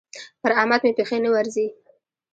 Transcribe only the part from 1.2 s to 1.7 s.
نه ورځي.